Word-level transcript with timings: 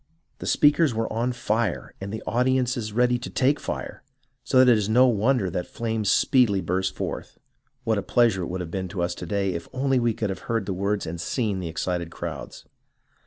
The 0.39 0.47
speakers 0.47 0.95
were 0.95 1.13
on 1.13 1.31
fire, 1.31 1.93
and 2.01 2.11
the 2.11 2.23
audiences 2.25 2.91
ready 2.91 3.19
to 3.19 3.29
take 3.29 3.59
fire, 3.59 4.01
so 4.43 4.57
that 4.57 4.67
it 4.71 4.75
is 4.75 4.89
no 4.89 5.05
wonder 5.05 5.47
that 5.51 5.67
flames 5.67 6.09
speedily 6.09 6.59
burst 6.59 6.95
forth. 6.95 7.37
What 7.83 7.99
a 7.99 8.01
pleasure 8.01 8.41
it 8.41 8.47
would 8.47 8.71
be 8.71 8.87
to 8.87 9.03
us 9.03 9.13
to 9.13 9.27
day 9.27 9.53
if 9.53 9.67
only 9.73 9.99
we 9.99 10.15
could 10.15 10.31
have 10.31 10.39
heard 10.49 10.65
the 10.65 10.73
words 10.73 11.05
and 11.05 11.21
seen 11.21 11.59
the 11.59 11.67
excited 11.69 12.09
crowds. 12.09 12.65